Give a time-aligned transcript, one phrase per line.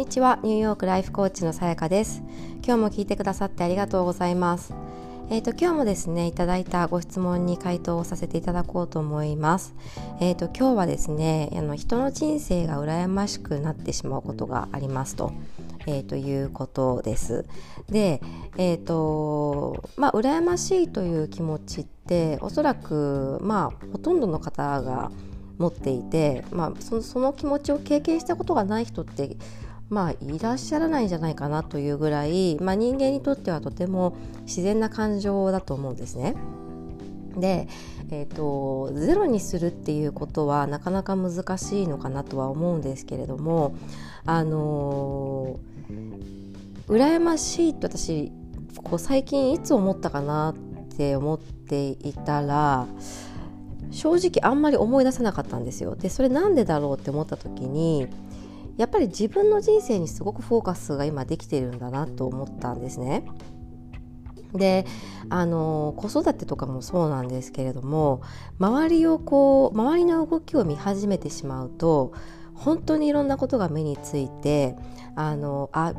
[0.00, 2.22] にちはニューヨークライフコーチのさやかです
[2.64, 4.72] 今日も聞いてくださってありがとうございます
[5.28, 9.76] えーと、今日もですねいただいたご質問に回答をさせていただこうと思います。
[10.18, 15.32] えーと、今日はですねあの人の人生が羨ましくなってしまうことがありますと。
[15.86, 17.46] えー、ということです。
[17.88, 18.20] で、
[18.56, 25.12] えーとまあ、羨ましいという気持ちっておそらく、まあ、ほとんどの方が
[25.58, 29.36] 持っていて、まあ、そのその気持ちを経験したことがない人って
[29.90, 36.36] まあ、いらっしゃらないんじゃないかなというぐらい、まあ、人間にとってはとても自然な感情だと思うんですね。
[37.36, 37.68] で、
[38.10, 43.76] えーと、ゼロにするっていうことはなかなか難しいのかなとは思うんですけれども
[44.26, 48.32] あのー、羨ましいって私
[48.82, 50.54] こう最近いつ思ったかなっ
[50.96, 52.86] て思っていたら
[53.90, 55.96] 正直あんまり思い出せなかったんですよ。
[55.96, 58.08] でそれなんでだろうって思った時に
[58.76, 63.24] やっぱり自分の人生にすごくフォーカスが今できてるんだなと思ったんですね。
[64.54, 64.84] で
[65.28, 68.22] あの子育てとかもそうなんですけれども
[68.58, 72.12] 周りをこう周りの動きを見始めてしまうと
[72.54, 74.76] 本当にいろんなことが目について
[75.14, 75.94] あのあ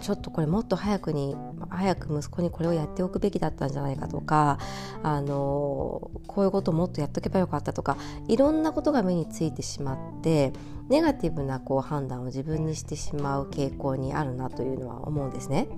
[0.00, 1.36] ちょっとこれもっと早くに
[1.70, 4.58] 早く息子にこれをやっておくべきだったんじゃないかとか
[5.04, 7.96] あのこういうことをもっとやっとけばよかったとか
[8.26, 10.52] いろんなことが目についてしまって
[10.88, 15.68] ネガティブなこう判断を自分にしてしまう傾向にあるなというのは思うんですね。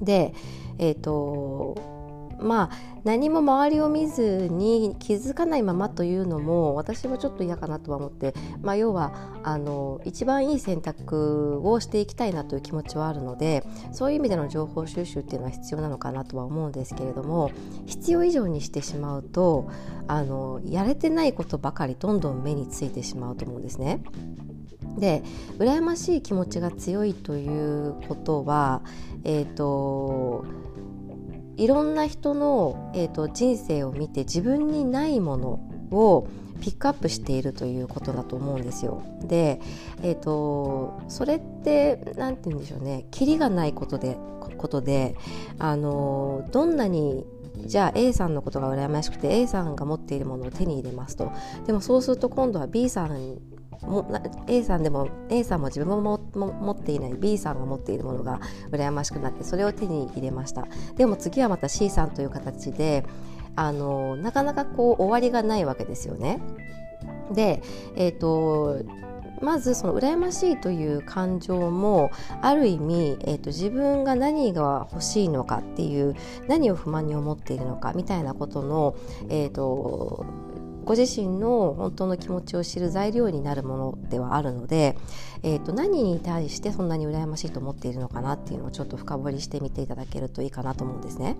[0.00, 0.34] で、
[0.78, 2.01] えーと
[2.42, 9.12] まあ何も周りを見ずに気づかないままというのも私はちょっと嫌かなとは思って、まあ、要は
[9.42, 17.50] あの一番いい選択をしていきたいなという気持ちはあるのでそういう意味での情報収集っていうのは必要なのかなとは思うんですけれども
[17.86, 19.68] 必要以上にしてしまうと
[20.06, 24.02] あのやれてないことばかりどんどん目についてしまうと思うんですね。
[24.98, 25.22] で
[25.58, 28.82] 羨ましい気持ちが強いということは、
[29.24, 30.44] えーと
[31.62, 35.48] いろんな人の、えーと、人生を見て自分にないもの
[35.92, 36.26] を
[36.60, 39.04] ピックアップしているということだと思うんですよ。
[39.22, 39.60] で、
[40.02, 44.18] えーと、それって何て言うんでしょうねキリがないことで
[44.56, 45.14] ことで
[45.60, 47.24] あのどんなに
[47.64, 51.30] じゃあ A さんのことが羨ましくて A さんが持っているものを手に入れますと
[51.66, 53.38] でもそうすると今度は B さん
[53.82, 54.06] も
[54.46, 58.40] A さんでも A さんも自分も持っていない B さんが持っているものが
[58.70, 60.66] 羨ましくなってそれを手に入れました
[60.96, 63.04] でも次はまた C さんという形で
[63.56, 66.40] あのなかなかこう終わりがないわけですよね。
[67.32, 67.62] で、
[67.96, 68.82] えーと、
[69.40, 76.14] まずその羨ましいという感情もある意味、えーと、自分が何が欲しいのかっていう
[76.48, 78.94] 何を不満に思っているのかみたいなことの、
[79.28, 80.24] えーと
[80.84, 84.96] ご自身の本当の気持ちを知る材料になるものではあるので、
[85.42, 91.36] えーと、何に対してそんなに羨ましいと思っているのかなっていうのをちょっと深掘りしてみていただけるといいかなと思うんですね。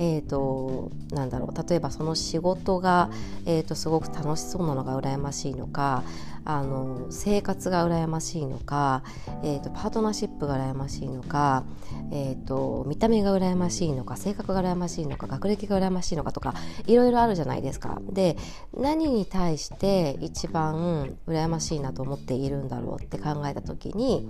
[0.00, 3.10] えーと、なんだろう例えばその仕事が、
[3.46, 6.04] えーと、すごく楽しそうなのが羨ましいのか
[6.48, 9.02] あの生活が羨ましいのか、
[9.44, 11.62] えーと、パートナーシップが羨ましいのか、
[12.10, 16.54] えー、と見た目が羨ましいのか性格が羨ましいのか学歴が羨ましいのかとか
[16.86, 18.00] いろいろあるじゃないですか。
[18.10, 18.38] で
[18.74, 24.26] 何に対して一番羨ましいなと思っているんだろうって考えた時に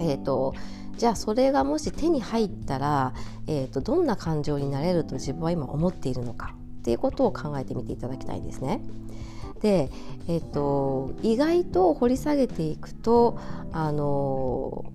[0.00, 0.54] えーと
[0.96, 3.12] じゃあそれがもし手に入ったら、
[3.46, 8.80] えーと、どんな感情になれると自分は今思っているのかっていうことを考えてみていただきたいんですね。
[9.66, 9.90] で、
[10.28, 13.36] えっと、意外と掘り下げていくと
[13.72, 14.92] あの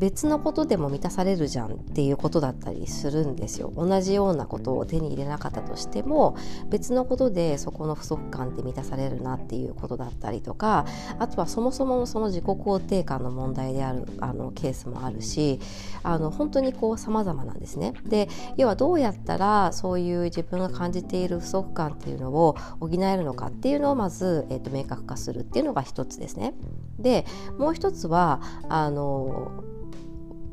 [0.00, 3.70] 別のことでも満たされるじゃんっていうことだったりするんですよ。
[3.76, 6.36] 同じようなことを手に入れなかったとしても
[6.70, 10.86] 別のことでそこの不足感って満たされるなっていうことだったりとか
[11.18, 15.60] あとはそもそもその自己肯定感の問題であるあのケースもあるし
[16.02, 17.92] あの本当にこう様々なんですね。
[18.06, 26.54] で要はどうやったらそういう自分が感じている不足感っていうのを補えるのかっていうのをまず、えーと明確化するっていうのが一つですね。
[26.98, 27.26] で
[27.58, 29.64] もう一つはあの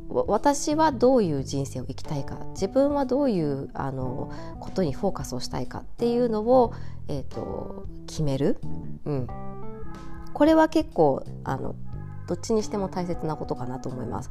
[0.10, 6.74] 私はどういう人生を生きたいか自分はどういうあのことにフォーカスをしたいかっていうのを、
[7.08, 8.58] えーと、決める、
[9.06, 9.28] うん、
[10.34, 11.76] これは結構あの
[12.28, 14.30] どっちにしても大切なことかなと思います。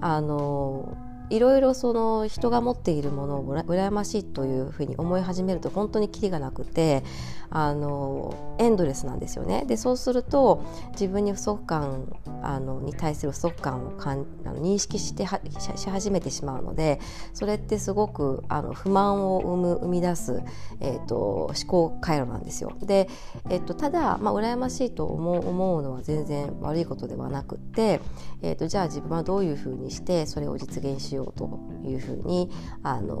[0.00, 0.96] あの
[1.30, 7.02] いろいろその人が持っているものを羨ましいというふうに思い始めると本当にキリがなくて
[7.50, 9.64] あのエンドレスなんですよね。
[9.66, 12.12] でそうすると自分に不足感
[12.42, 15.40] あのに対する不足感をかんあの認識しては
[15.76, 17.00] し始めてしまうので
[17.32, 20.42] それってすごくあの不満を生む生み出す、
[20.80, 22.72] えーと、思考回路なんですよ。
[22.82, 23.08] で、
[23.48, 28.00] えーと、ただ、まあ、羨ましいと思う思うのは全然悪いことではなくって、
[28.42, 32.50] えーとじゃあ自分はどういうふうにしてそれを実現しようというふうに
[32.82, 33.16] あの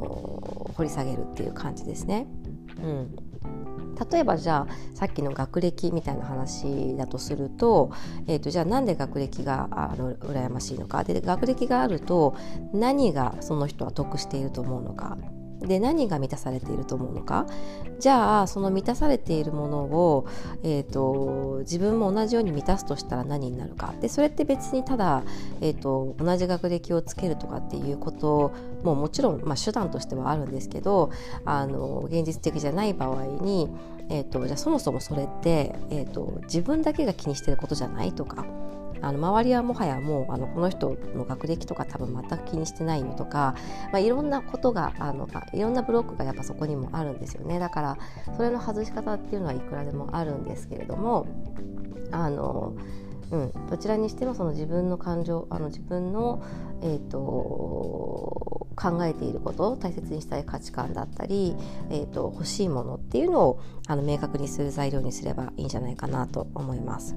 [0.76, 2.26] 掘り下げるっていう感じですね。
[2.82, 3.16] うん。
[4.10, 7.92] 例えばじゃあさっきの学歴みたいな話だとすると,、
[8.26, 11.04] えーと、じゃあなんで学歴があの羨ましいのか。
[11.04, 12.34] で学歴があると
[12.72, 15.16] 何がその人は得していると思うのか。
[15.66, 17.46] で何が満たされていると思うのか？
[17.98, 20.26] じゃあその満たされているものを、
[20.62, 23.94] えーと、自分も同じように満たすとしたら何になるか？
[24.00, 25.22] でそれって別にただ、
[25.60, 28.52] えーと、同じ学歴をつけるとかっていうこと
[28.82, 31.10] ももちろん、まあ、手段としてはあるんですけど
[31.44, 33.70] あの現実的じゃない場合に、
[34.10, 38.46] えーと、じゃあそもそもそれって、えー、と自分だけが気にしてることじゃないとか。
[39.02, 43.54] あの周りはもはやもうあのこの人の学歴とか多分全く気にしてないよとか、
[43.92, 47.98] まあ、いろんなことがあのいろんなブロックがやっぱそこにもあるんですよねだから
[48.34, 51.26] それの外し方っていうのはいくらでもあるんですけれども
[52.12, 52.74] あの
[53.30, 56.42] うん、どちらにしてもその自分の感情あの自分の、
[56.82, 61.56] えーと、考えていること大切にしたい価値観だったり、
[61.90, 67.14] えーと欲しいものっていうのをあの明確にする材料にすればいいんじゃないかなと思います。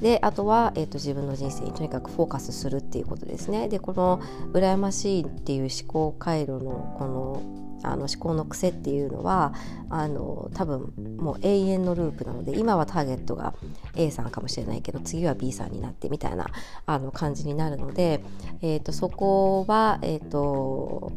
[0.00, 4.20] であとは、えーと、自分の人生にとにかくフォーカスするっていうことですねでこの
[4.52, 9.54] 羨ましいっていう思考回路のこのあの思考の癖っていうのは
[9.90, 13.54] あの多分もう永遠のループなので今はターゲットが
[13.96, 16.46] A さんかもしれないけど次は B さんになってみたいな
[16.86, 18.22] あの感じになるので、
[18.62, 21.12] えーと、そこは、えーと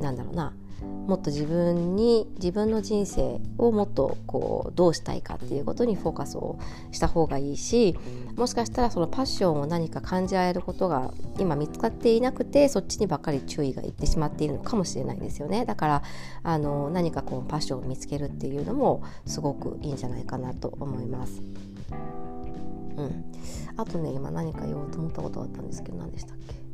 [0.00, 6.58] なんだろうなもっと自分に自分の人生をもっとこうどうしたいかっていうことにフォーカスを
[6.92, 7.96] した方がいいし
[8.36, 15.64] もしかしたらそのパッションを何か感じ合えることが今見つかっていなくてそっちにばっかり注意がいってしまっているのかもしれないですよね。
[15.64, 16.02] だから
[16.42, 21.40] あの何かこうパッションを見つけるっていうのもすごくいいんじゃないかなと思います。
[22.96, 23.24] うん、
[23.76, 26.65] あとね今何か言おうと思ったことがあったんですけど何でしたっけ？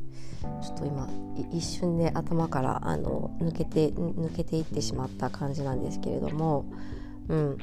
[0.63, 1.09] ちょっと今
[1.53, 6.65] 一瞬で頭からあの抜けて抜けていってしまった感じなんですけれども、
[7.29, 7.59] うん、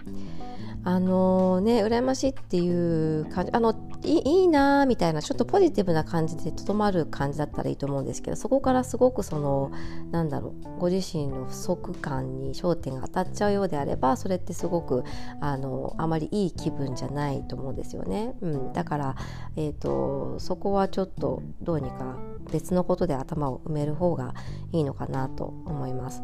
[0.84, 3.74] あのね羨ましいっていう感じあの
[4.04, 9.72] いいいなみたいなちょっとポジティブな感じでとどまる感じだったらいいと思うんですけどそこからすごくその
[10.12, 15.04] なんだろうご自身の不足感に焦点が当たっちゃうようであればそれってすごく
[15.42, 18.36] あのあまりいい気分じゃないと思うんですよね。
[18.42, 19.16] うん、だから、
[19.56, 22.18] えーとそこはちょっとどうにか
[22.52, 24.34] 別のことで頭を埋める方が
[24.72, 26.24] いいのかなと思います。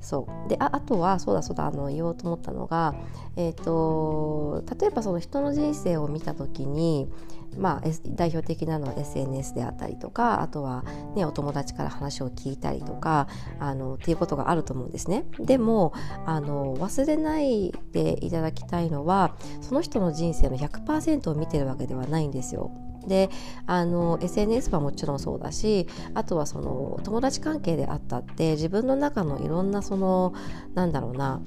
[0.00, 2.94] そうでああとはそうだそうだあの言おうと思ったのが、
[3.36, 7.08] えーと、例えばその人の人生を見た時に、
[7.56, 10.84] まあ、代表的なのは SNS であったりとかあとは、
[11.14, 13.28] ね、お友達から話を聞いたりとか
[13.58, 15.24] あのっていうことがあると思うんですね。
[15.38, 15.92] でも
[16.26, 22.70] あの忘れないでいただきたいのはその人の人生の100%を見てるわけではないんですよ。
[23.06, 23.30] で
[23.66, 30.34] あの SNS はもちろんそうだしあとはその友達関係であったって自分の中のいろんなその
[30.74, 31.40] なんだろうな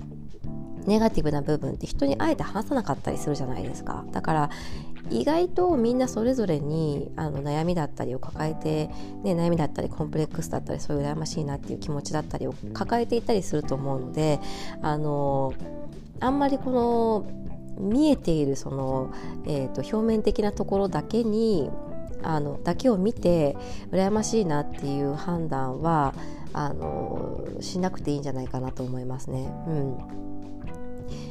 [0.89, 4.49] ネガティブな部分って人にあえて話さなかったりするじゃないですかだから
[5.11, 8.87] 意外とみんなそれぞれにあの悩みだったりを抱えて、
[9.23, 14.39] ね、悩みだったりコンプレックスだったりそういう羨ましいなっていう気持ちだったりを抱えていたりすると思うので
[14.81, 15.53] あの
[16.19, 17.25] あんまりこの
[17.79, 19.13] 見えているその、
[19.45, 21.69] えーと、表面的なところだけに
[22.23, 23.55] あのだけを見て
[23.91, 26.13] 羨ましいなっていう判断は
[26.51, 29.49] あのしなくていいんじゃないかなと思いますね。
[29.67, 29.97] うん、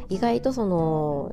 [0.09, 1.33] 意外とその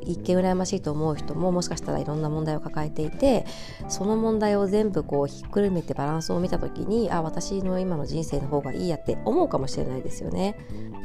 [0.00, 3.46] 一見羨ましいと思う人ももしかしたらいろんな問題を抱えていて
[3.88, 10.56] その問題を全部こうひっくるめてバランスを見た時にあ私の今の人生の方がいいやって思うかもしれないですよね。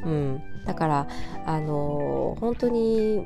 [0.06, 1.08] うん、だから
[1.46, 3.26] あの本当に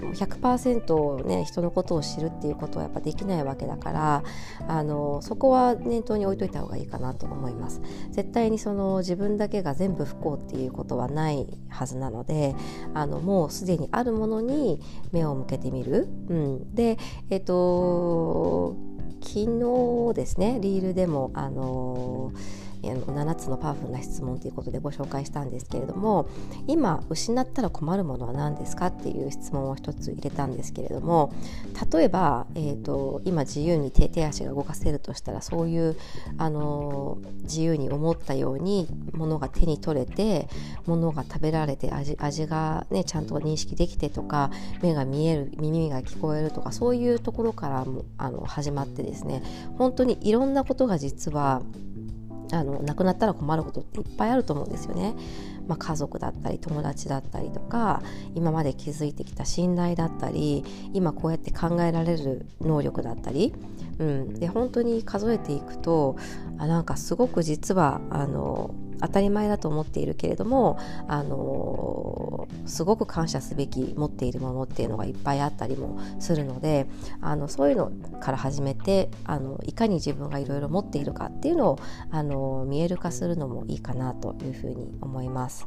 [0.00, 4.22] 100%、ね、人のことを知るっていうことはやっぱできないわけだから
[4.68, 7.80] あのそこは念頭に置いといた方がいいかなと思います。
[8.10, 12.54] 絶対にその自分だけが全部不幸っていうことはないはずなので
[12.94, 14.80] あのもうすでにあるものに
[15.12, 16.98] 目を向けてみる、うん、で
[17.30, 18.76] えっ、と
[19.22, 19.40] 昨
[20.10, 22.32] 日ですねリールでもあの
[22.82, 26.28] 7つのパワフルな質問ということでご紹介したんですけれども
[26.66, 31.32] 今失ったら困るものは何ですかっていう質問を一つ入れたんですけれども
[31.92, 35.96] 例えば、えーと、今自由に手手足が動かせるとしたらそういう
[36.38, 40.48] あの自由に思ったようにものが手に取れて
[40.86, 44.50] ものが食べられて味味が、ね、ちゃんと認識できてとか
[44.82, 49.42] 目が見える耳が聞こえるとかそういうところからもあの始まってですね
[49.78, 51.62] 本当にいろんなことが実は
[52.52, 55.14] あの亡くなったら困ることっていっぱいあると思うんですよね。
[55.68, 58.02] まあ、家族だったり友達だったりとか
[58.34, 63.54] 今まで築いてきた信頼だったり今こうやって考えられる能力だったり、
[64.00, 66.16] うん、で本当に数えていくと
[66.58, 70.78] あなんかすごく実はあの当たり前だと思っているけれども、
[71.08, 76.86] あのすごく感謝すべき持っているものっていうのがいっぱいあったりもするので
[77.20, 77.90] あのそういうの
[78.20, 81.78] から始めてあのいかに自分がいろいろ持っているかっていうのを、
[82.10, 85.66] あの見える化するのもいいかなというふうに思います。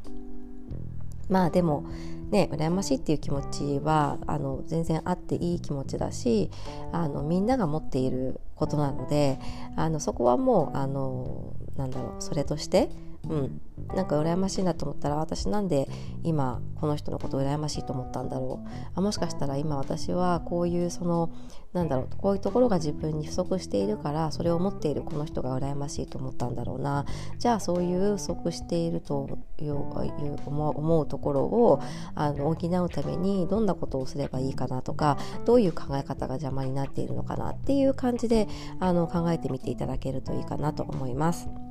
[1.30, 1.86] まあでも
[2.30, 6.50] ね羨ましいっていう気持ちはあの全然あっていい気持ちだし
[6.92, 9.40] あのみんなが持っていることなので
[9.76, 12.90] あのそこはもうあのなんだろうそれとして
[13.30, 13.62] うん、
[13.96, 15.88] なんか羨ましいなと思ったら私なんで
[16.24, 18.70] 今この人のことを羨ましいと思ったんだろう。
[18.96, 21.30] あもしかしたら今私はこういうその
[21.72, 27.06] なんだろうこういうところが自分に不足しているからそれを持っているこの人が羨ましいと思ったんだろうな。
[27.40, 31.82] じゃあそういう不足しているという思うところを
[32.16, 38.48] あの補うためにどんなことをすればいいかなとかどういう考え方が邪魔になっているのかなっていう感じで
[38.80, 41.63] あの考えてみていただけるといいかなと思います。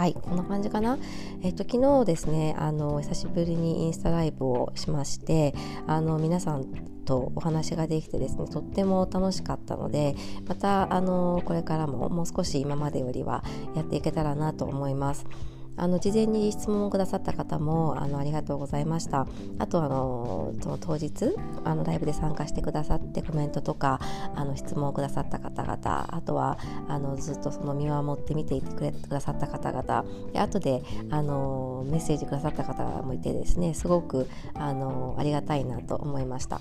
[0.00, 0.96] はいこんな感じかな
[1.42, 5.54] えっ、と昨日ですねあの久しぶりにインスタライブをしまして
[5.86, 6.64] あの皆さん
[7.04, 10.14] とお話ができてですねとっても楽しかったので
[10.48, 13.44] またあのこれからももう少し今までよりは
[13.76, 15.26] やっていけたらなと思います。
[15.76, 19.26] あの事前に質問をくださった方もあのありがとうございました
[19.58, 21.34] あとあのその当日
[21.64, 24.00] あのライブで参加してくださってコメントとか
[24.34, 26.58] あの質問をくださった方々あとは
[26.88, 36.60] あのずっとその見守って見ていてくれくださった方々で後であのメッセージくださった方もいてですねすごくあのありがたいなと思いました。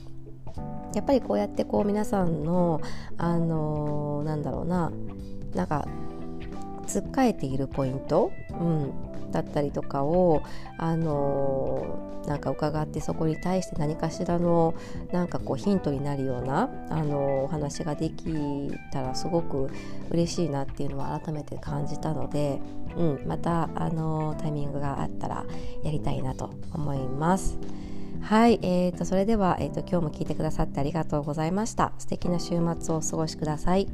[0.94, 2.82] やっぱりこうやってこう皆さんの
[3.18, 4.92] あのなんだろうな
[5.54, 5.88] なんか
[6.90, 10.42] つっかえているポイント、うん、だったりとかを
[10.80, 14.74] あのなんか伺ってそこに対して何かしらの
[15.12, 19.70] なんかこうヒントになるようなあのお話ができたらすごく
[20.10, 22.60] 嬉しいなっていうのは改めて感じたので、
[22.98, 25.46] うん、またあのタイミングがあったら
[25.84, 27.58] やりたいなと思います。
[28.22, 31.94] はい、えーと、それでは、えーと今日も聞いてくださってありがとうございました。
[32.00, 33.88] 素敵な週末をお過ごしください。